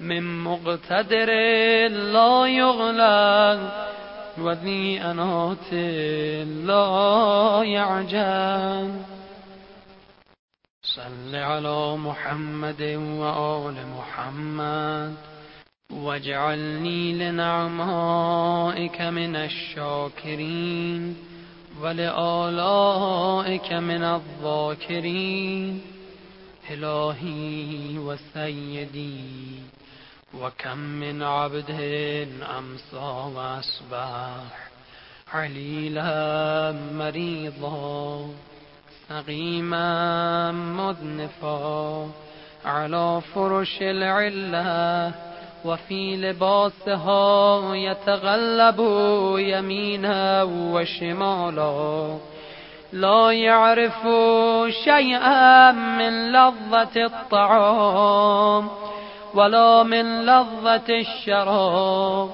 من 0.01 0.45
مقتدر 0.45 1.31
لا 1.89 2.47
يغلق 2.47 3.91
وذي 4.39 5.01
أنات 5.01 5.73
لا 6.67 7.61
يعجل 7.65 9.01
صل 10.83 11.35
على 11.35 11.97
محمد 11.97 12.83
وآل 13.21 13.75
محمد 13.99 15.15
واجعلني 15.93 17.13
لنعمائك 17.13 19.01
من 19.01 19.37
الشاكرين 19.37 21.17
ولآلائك 21.83 23.73
من 23.73 24.03
الذاكرين 24.03 25.81
إلهي 26.71 27.99
وسيدي 27.99 29.41
وكم 30.35 30.79
من 30.79 31.23
عبد 31.23 31.71
أمسى 32.59 33.31
وأصبح 33.37 34.71
عليلا 35.35 36.73
مريضا 36.93 38.29
سقيما 39.09 40.53
مذنفا 40.53 42.09
على 42.65 43.21
فرش 43.35 43.79
العلة 43.83 45.13
وفي 45.65 46.17
لباسها 46.17 47.61
يتغلب 47.75 48.79
يمينا 49.39 50.43
وشمالا. 50.43 52.19
لا 52.93 53.33
يعرف 53.33 54.03
شيئا 54.85 55.73
من 55.73 56.33
لذة 56.33 57.05
الطعام 57.07 58.69
ولا 59.35 59.83
من 59.83 60.27
لذة 60.27 61.01
الشراب. 61.01 62.31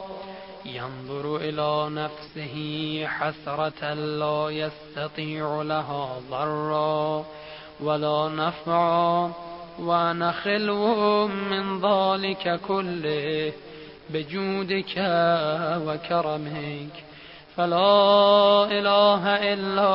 ينظر 0.64 1.36
إلى 1.36 1.88
نفسه 1.90 3.06
حسرة 3.06 3.94
لا 3.94 4.48
يستطيع 4.50 5.62
لها 5.62 6.08
ضرا. 6.30 7.24
ولا 7.80 8.28
نفعا 8.28 9.32
وأنا 9.78 10.32
خلو 10.32 11.26
من 11.26 11.80
ذلك 11.80 12.60
كله 12.68 13.52
بجودك 14.10 14.94
وكرمك. 15.86 17.04
فلا 17.56 18.64
إله 18.64 19.52
إلا 19.52 19.92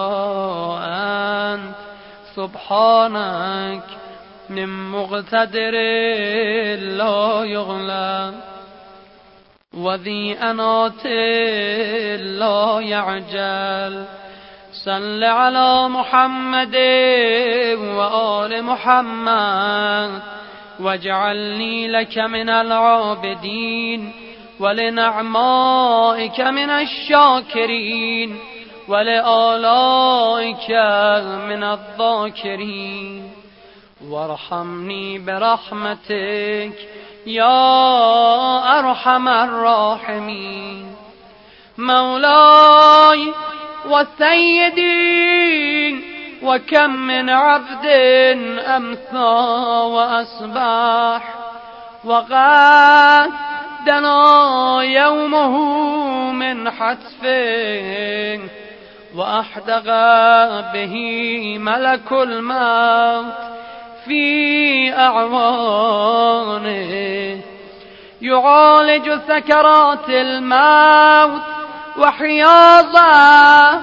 أنت. 1.54 1.76
سبحانك 2.36 4.01
من 4.52 4.92
مقتدر 4.92 5.72
لا 6.98 7.44
يغلى 7.44 8.34
وذي 9.74 10.34
أنات 10.34 11.06
لا 12.22 12.80
يعجل. 12.82 14.06
صل 14.86 15.24
على 15.24 15.90
محمد 15.90 16.76
وآل 17.78 18.64
محمد 18.64 20.22
واجعلني 20.80 21.88
لك 21.88 22.18
من 22.18 22.50
العابدين 22.50 24.14
ولنعمائك 24.60 26.40
من 26.40 26.70
الشاكرين 26.70 28.40
ولآلائك 28.88 30.70
من 31.50 31.64
الذاكرين. 31.64 33.41
وارحمني 34.10 35.20
برحمتك 35.20 36.74
يا 37.28 38.80
أرحم 38.80 39.28
الراحمين. 39.28 40.96
مولاي 41.78 43.34
وسيدي 43.90 44.92
وكم 46.44 46.90
من 46.90 47.30
عبد 47.30 47.86
أمسى 48.66 49.18
وأصبح. 49.96 51.34
وغاد 52.06 53.32
دنا 53.86 54.84
يومه 54.84 55.58
من 56.32 56.70
حتف 56.70 57.24
وأحدغ 59.16 59.86
به 60.74 60.96
ملك 61.58 62.12
الموت. 62.12 63.61
في 64.06 64.94
أعوانه 64.94 66.72
يعالج 68.22 69.20
سكرات 69.28 70.10
الموت 70.10 71.42
وحياضا. 71.98 73.82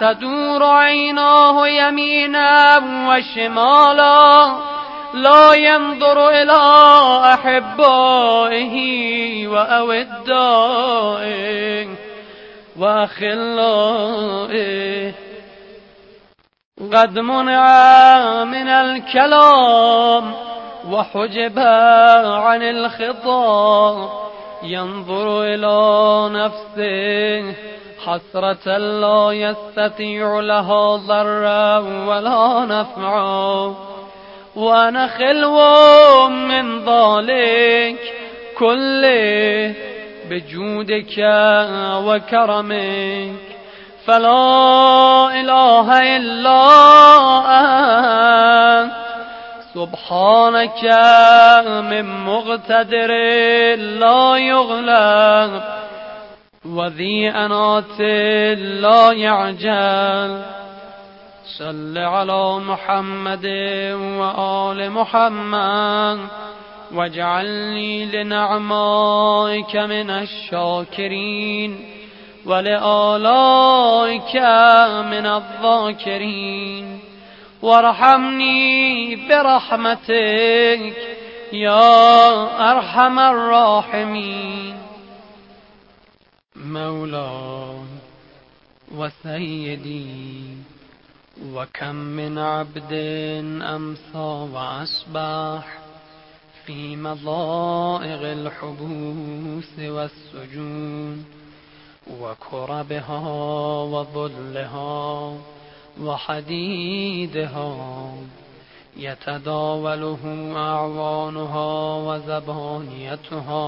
تدور 0.00 0.64
عيناه 0.64 1.68
يمينا 1.68 2.78
وشمالا. 3.08 4.52
لا 5.14 5.54
ينظر 5.54 6.28
إلى 6.28 6.60
أحبائه 7.34 8.76
وأودائه 9.48 10.84
وأخلائه. 12.76 13.94
قد 16.92 17.18
منع 17.18 18.44
من 18.44 18.68
الكلام 18.68 20.34
وحجب 20.90 21.58
عن 22.26 22.62
الخطاب. 22.62 24.08
ينظر 24.62 25.42
إلى 25.42 26.28
نفسه 26.32 27.54
حسرة 28.04 28.78
لا 28.78 29.32
يستطيع 29.32 30.40
لها 30.40 30.96
ضرا 30.96 31.78
ولا 31.78 32.64
نفعا 32.64 33.74
وأنا 34.56 35.06
خلو 35.06 36.28
من 36.28 36.84
ذلك 36.84 37.98
كله 38.58 39.74
بجودك 40.30 41.18
وكرمك. 42.06 43.53
فلا 44.06 45.40
إله 45.40 46.16
إلا 46.16 46.60
أنت. 47.46 48.92
سبحانك 49.74 50.84
من 51.90 52.24
مقتدر 52.24 53.10
لا 53.76 54.36
يغلب 54.36 55.62
وذي 56.64 57.30
أنات 57.30 58.00
لا 58.58 59.12
يعجل. 59.12 60.42
صل 61.58 61.98
على 61.98 62.58
محمد 62.58 63.46
وآل 64.20 64.90
محمد 64.90 66.18
واجعلني 66.94 68.06
لنعمائك 68.06 69.76
من 69.76 70.10
الشاكرين. 70.10 71.93
ولآلائك 72.46 74.36
من 75.06 75.26
الذاكرين. 75.26 77.00
وارحمني 77.62 79.16
برحمتك 79.16 80.96
يا 81.52 82.72
أرحم 82.72 83.18
الراحمين. 83.18 84.76
مولاي 86.56 87.78
وسيدي 88.94 90.46
وكم 91.54 91.94
من 91.94 92.38
عبد 92.38 92.92
أمسى 93.62 94.48
وأصبح 94.52 95.78
في 96.66 96.96
مضائق 96.96 98.20
الحبوس 98.22 99.78
والسجون. 99.78 101.33
وكربها 102.20 103.18
وظلها 103.82 105.32
وحديدها 106.02 107.76
يتداوله 108.96 110.52
أعوانها 110.56 111.96
وزبانيتها 111.96 113.64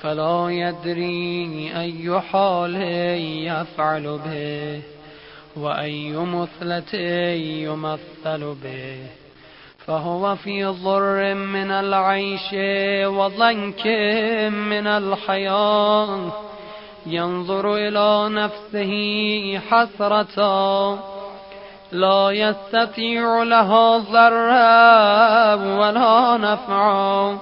فلا 0.00 0.48
يدري 0.50 1.72
أي 1.80 2.20
حال 2.20 2.74
يفعل 3.46 4.18
به 4.24 4.82
وأي 5.56 6.12
مثلة 6.12 6.98
يمثل 7.64 8.54
به 8.64 8.96
فهو 9.86 10.36
في 10.36 10.64
ضر 10.64 11.34
من 11.34 11.70
العيش 11.70 12.54
وضنك 13.06 13.86
من 14.52 14.86
الحياة 14.86 16.32
ينظر 17.06 17.74
إلى 17.74 18.28
نفسه 18.28 18.92
حسرة. 19.70 20.98
لا 21.92 22.30
يستطيع 22.30 23.42
لها 23.42 23.98
ضرا 23.98 25.54
ولا 25.54 26.36
نفعا 26.36 27.38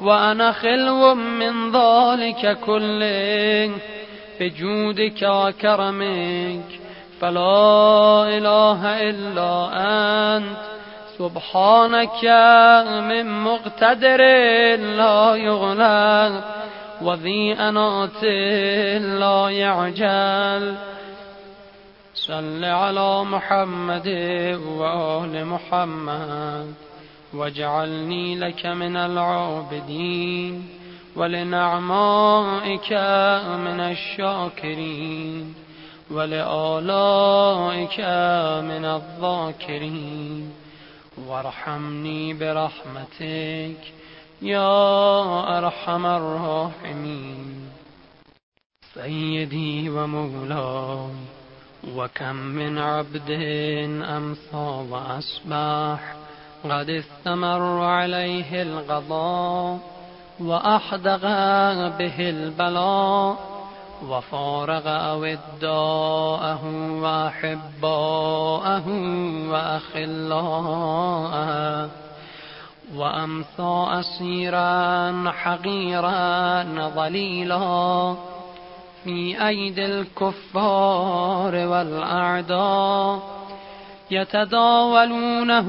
وأنا 0.00 0.52
خلو 0.52 1.14
من 1.14 1.72
ذلك 1.72 2.58
كله 2.66 3.70
بجودك 4.40 5.22
وكرمك. 5.22 6.80
فلا 7.20 8.24
إله 8.28 9.08
إلا 9.10 9.68
أنت. 10.36 10.56
سبحانك 11.18 12.24
من 13.08 13.42
مقتدر 13.44 14.20
لا 14.76 15.34
يغلب. 15.34 16.42
وذي 17.02 17.52
أنات 17.52 18.22
لا 19.02 19.50
يعجل. 19.50 20.76
صل 22.14 22.64
على 22.64 23.24
محمد 23.24 24.08
وآل 24.66 25.46
محمد 25.46 26.74
واجعلني 27.34 28.36
لك 28.38 28.66
من 28.66 28.96
العابدين 28.96 30.68
ولنعمائك 31.16 32.92
من 33.64 33.80
الشاكرين 33.80 35.54
ولآلائك 36.10 38.00
من 38.64 38.84
الذاكرين. 38.84 40.52
وارحمني 41.28 42.34
برحمتك 42.34 43.99
يا 44.42 45.58
أرحم 45.58 46.06
الراحمين. 46.06 47.70
سيدي 48.94 49.90
ومولاي 49.90 51.10
وكم 51.96 52.36
من 52.36 52.78
عبد 52.78 53.30
أمسى 54.02 54.86
وأصبح 54.90 56.14
قد 56.64 56.90
استمر 56.90 57.82
عليه 57.82 58.62
القضاء 58.62 59.78
وأحدق 60.40 61.22
به 61.98 62.30
البلاء 62.30 63.36
وفارق 64.08 64.86
أوداءه 64.86 66.64
وأحباءه 67.02 68.88
وأخلاءه. 69.50 70.80
وأمسى 72.96 73.86
أسيرا 74.00 75.30
حقيرا 75.30 76.62
ضليلا 76.96 78.16
في 79.04 79.46
أيدي 79.48 79.86
الكفار 79.86 81.54
والأعداء 81.54 83.22
يتداولونه 84.10 85.68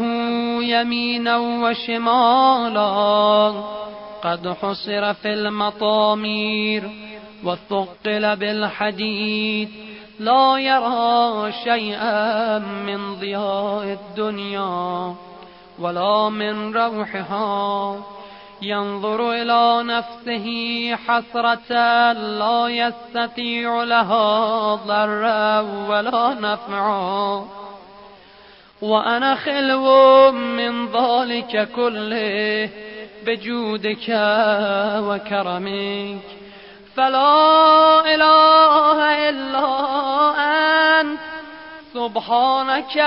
يمينا 0.63 1.37
وشمالا 1.37 2.83
قد 4.23 4.47
حصر 4.61 5.13
في 5.13 5.33
المطامير 5.33 6.89
وثقل 7.43 8.35
بالحديد 8.35 9.69
لا 10.19 10.57
يرى 10.57 11.51
شيئا 11.63 12.59
من 12.59 13.15
ضياء 13.15 13.83
الدنيا 13.83 15.15
ولا 15.81 16.29
من 16.29 16.77
روحها. 16.77 17.95
ينظر 18.61 19.31
إلى 19.31 19.83
نفسه 19.83 20.47
حسرة 20.95 21.71
لا 22.13 22.67
يستطيع 22.67 23.83
لها 23.83 24.75
ضرا 24.75 25.59
ولا 25.61 26.33
نفعا 26.33 27.45
وأنا 28.81 29.35
خلو 29.35 30.31
من 30.31 30.85
ذلك 30.85 31.69
كله 31.75 32.69
بجودك 33.25 34.09
وكرمك. 35.07 36.21
فلا 36.95 37.99
إله 38.15 39.29
إلا 39.29 39.67
أنت 41.01 41.30
سبحانك 42.01 42.97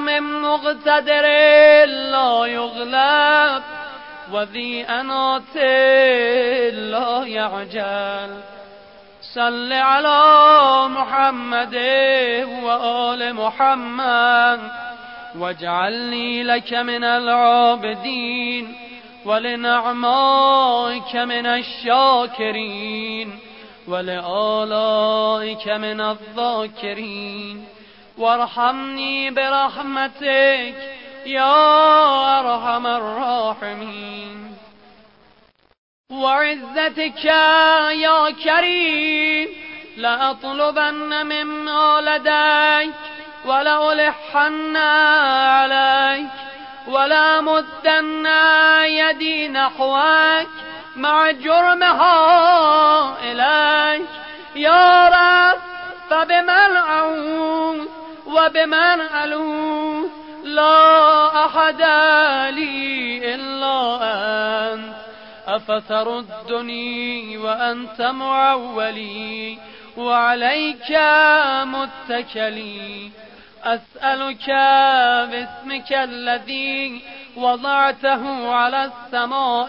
من 0.00 0.22
مقتدر 0.42 1.26
لا 2.14 2.46
يغلب 2.46 3.62
وذي 4.32 4.84
أنات 4.84 5.56
لا 6.74 7.24
يعجل. 7.26 8.30
صل 9.34 9.72
على 9.72 10.22
محمد 10.88 11.74
وآل 12.64 13.34
محمد 13.34 14.60
واجعلني 15.38 16.42
لك 16.42 16.72
من 16.74 17.04
العابدين 17.04 18.74
ولنعمائك 19.24 21.16
من 21.16 21.46
الشاكرين 21.46 23.38
ولآلائك 23.88 25.68
من 25.68 26.00
الذاكرين. 26.00 27.64
وارحمني 28.22 29.30
برحمتك 29.30 30.74
يا 31.26 31.54
أرحم 32.40 32.86
الراحمين. 32.86 34.56
وعزتك 36.10 37.24
يا 38.04 38.30
كريم 38.30 39.48
لأطلبن 39.96 41.26
مما 41.26 42.00
لديك 42.00 42.94
ولألحن 43.44 44.76
عليك 44.76 46.30
ولا 46.88 47.40
مدن 47.40 48.26
يدي 48.84 49.48
نحوك 49.48 50.48
مع 50.96 51.30
جرمها 51.30 52.16
إليك. 53.22 54.08
يا 54.56 55.08
رب 55.08 55.60
فبمن 56.10 56.76
أعوذ 56.76 58.01
وبمن 58.32 59.00
ألوذ 59.24 60.06
لا 60.44 61.46
أحد 61.46 61.82
لي 62.54 63.34
إلا 63.34 63.98
أنت. 64.74 64.94
أفتردني 65.46 67.36
وأنت 67.38 68.02
معولي 68.02 69.58
وعليك 69.96 70.98
متكلي. 71.64 73.10
أسألك 73.64 74.48
باسمك 75.30 75.92
الذي 75.92 77.02
وضعته 77.36 78.54
على 78.54 78.84
السماء 78.84 79.68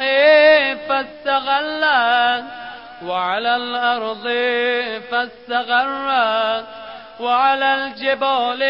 فاستغلت 0.90 2.46
وعلى 3.06 3.56
الأرض 3.56 4.24
فاستغرت 5.12 6.83
وعلى 7.20 7.76
الجبال 7.76 8.64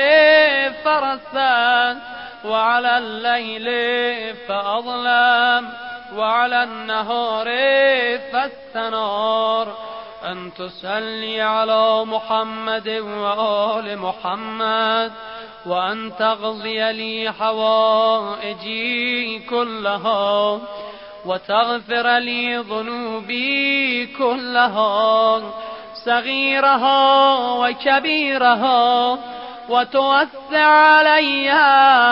فرست 0.83 1.37
وعلى 2.45 2.97
الليل 2.97 3.67
فأظلم 4.35 5.69
وعلى 6.15 6.63
النهار 6.63 7.47
فاستنار. 8.31 9.77
أن 10.23 10.53
تصلي 10.53 11.41
على 11.41 12.05
محمد 12.05 12.89
وآل 12.89 13.97
محمد 13.97 15.11
وأن 15.65 16.11
تغضي 16.19 16.93
لي 16.93 17.33
حوائجي 17.39 19.39
كلها 19.39 20.59
وتغفر 21.25 22.17
لي 22.17 22.57
ذنوبي 22.57 24.05
كلها. 24.05 25.41
صغيرها 26.05 27.33
وكبيرها 27.53 29.17
وتوسع 29.69 30.65
علي 30.65 31.51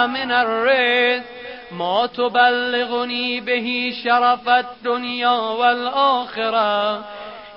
من 0.07 0.31
الرزق. 0.31 1.25
ما 1.71 2.05
تبلغني 2.05 3.39
به 3.39 3.93
شرف 4.03 4.49
الدنيا 4.49 5.29
والآخرة. 5.29 7.03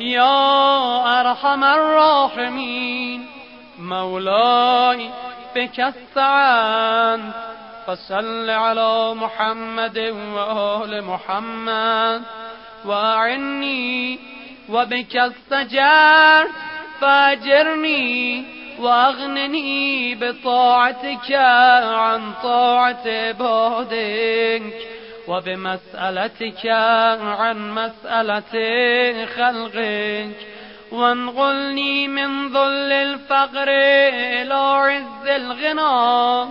يا 0.01 1.21
أرحم 1.21 1.65
الراحمين. 1.65 3.27
مولاي 3.79 5.11
بك 5.57 5.81
استعان 5.81 7.31
فصل 7.87 8.51
على 8.51 9.15
محمد 9.15 9.99
وآل 10.35 11.05
محمد. 11.05 12.23
وأعني 12.85 14.19
وبك 14.69 15.17
استجار 15.17 16.49
فاجرني 17.01 18.45
وأغنني 18.79 20.15
بطاعتك 20.15 21.33
عن 21.33 22.33
طاعة 22.43 23.03
عبادك 23.07 24.63
وبمسألتك 25.29 26.67
عن 27.21 27.71
مسألة 27.71 28.55
خلقك. 29.27 30.55
وانقلني 30.93 32.09
من 32.09 32.49
ذل 32.49 32.93
الفقر 32.93 33.69
إلى 33.69 34.55
عز 34.55 35.29
الغنى 35.29 36.51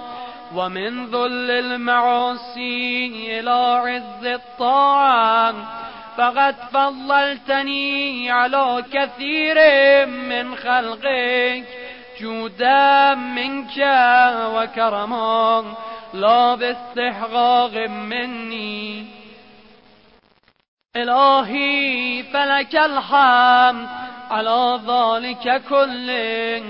ومن 0.55 1.05
ذل 1.05 1.51
المعاصي 1.51 3.07
إلى 3.39 3.82
عز 3.86 4.26
الطاعة. 4.26 5.53
فقد 6.18 6.55
فضلتني 6.74 8.32
على 8.32 8.84
كثير 8.93 9.55
من 10.05 10.55
خلقك 10.55 11.64
جودا 12.22 13.16
منك 13.16 13.78
وكرما 14.55 15.64
لا 16.14 16.55
باستحقاق 16.55 17.88
مني. 17.88 19.05
إلهي 20.95 22.24
فلك 22.24 22.76
الحمد 22.76 23.88
على 24.32 24.80
ذلك 24.88 25.61
كله. 25.70 26.64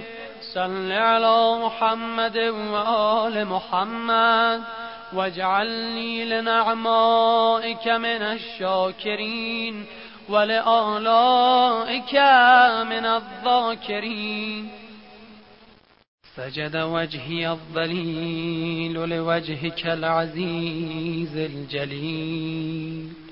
صل 0.53 0.91
على 0.91 1.57
محمد 1.65 2.37
وآل 2.37 3.47
محمد. 3.47 4.61
واجعلني 5.15 6.25
لنعمائك 6.25 7.87
من 7.87 8.21
الشاكرين 8.21 9.85
ولآلائك 10.29 12.13
من 12.87 13.05
الذاكرين. 13.05 14.69
سجد 16.35 16.75
وجهي 16.75 17.51
الظليل 17.51 18.93
لوجهك 18.93 19.85
العزيز 19.85 21.37
الجليل. 21.37 23.23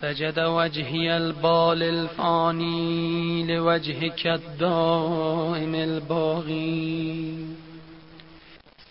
سجد 0.00 0.38
وجهي 0.38 1.16
البال 1.16 1.82
الفاني 1.82 3.56
لوجهك 3.56 4.26
الدائم 4.26 5.74
الباغي 5.74 7.49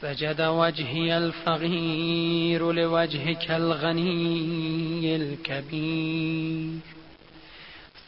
سجد 0.01 0.41
وجهي 0.41 1.17
الفقير 1.17 2.71
لوجهك 2.71 3.51
الغني 3.51 5.15
الكبير. 5.15 6.79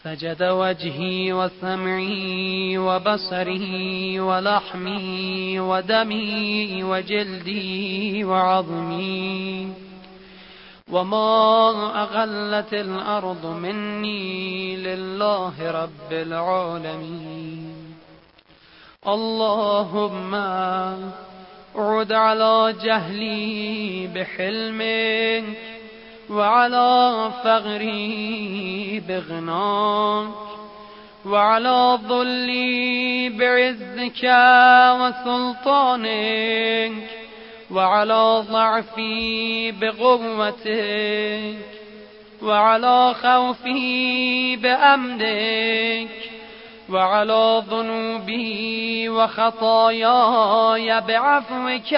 سجد 0.03 0.43
وجهي 0.43 1.33
وسمعي 1.33 2.77
وبصري 2.77 4.19
ولحمي 4.19 5.59
ودمي 5.59 6.83
وجلدي 6.83 8.23
وعظمي. 8.23 9.73
وما 10.91 12.03
أغلت 12.03 12.73
الأرض 12.73 13.45
مني 13.45 14.75
لله 14.77 15.71
رب 15.71 16.11
العالمين. 16.11 17.75
اللهم 19.07 20.35
عد 21.75 22.11
على 22.11 22.75
جهلي 22.83 24.07
بحلمك 24.15 25.57
وعلى 26.29 27.31
فغري 27.43 29.03
بغناك 29.07 30.31
وعلى 31.25 31.99
ظلي 32.07 33.29
بعزك 33.29 34.23
وسلطانك 35.01 36.93
وعلى 37.71 38.43
ضعفي 38.51 39.71
بقوتك 39.71 41.57
وعلى 42.41 43.13
خوفي 43.13 44.55
بأمنك 44.55 46.30
وعلى 46.93 47.63
ذنوبي 47.69 49.09
وخطاياي 49.09 51.01
بعفوك 51.01 51.91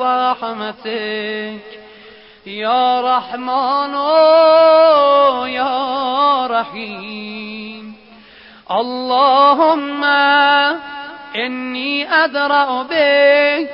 ورحمتك. 0.00 1.80
يا 2.46 3.16
رحمن 3.16 3.94
يا 5.48 6.46
رحيم. 6.46 7.94
اللهم 8.70 10.04
إني 11.36 12.24
أدرأ 12.24 12.82
بك 12.82 13.70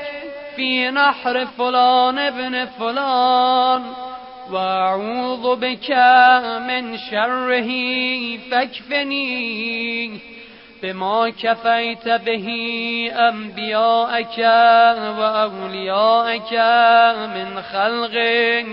في 0.57 0.91
نحر 0.91 1.47
فلان 1.47 2.19
ابن 2.19 2.67
فلان. 2.67 3.83
وأعوذ 4.53 5.57
بك 5.57 5.91
من 6.67 6.99
شره 6.99 7.71
فاكفني 8.51 10.21
بما 10.83 11.31
كفيت 11.43 12.09
به 12.09 12.49
أنبياءك 13.29 14.39
وأولياءك 15.19 16.53
من 17.35 17.63
خلقك 17.63 18.67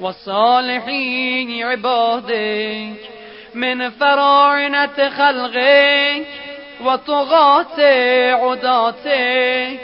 وصالحين 0.00 1.62
عبادك 1.62 3.00
من 3.54 3.90
فراعنة 3.90 5.08
خلقك 5.08 6.26
وطغاة 6.84 7.80
عداتك 8.34 9.80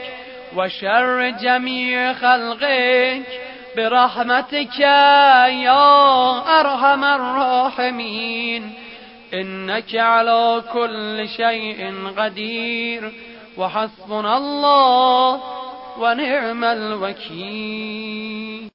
وشر 0.56 1.30
جميع 1.30 2.12
خلقك 2.12 3.47
برحمتك 3.78 4.80
يا 4.80 6.60
أرحم 6.60 7.04
الراحمين. 7.04 8.72
إنك 9.34 9.96
على 9.96 10.62
كل 10.72 11.28
شيء 11.36 11.94
قدير. 12.16 13.12
وحسبنا 13.58 14.36
الله 14.36 15.40
ونعم 15.98 16.64
الوكيل. 16.64 18.70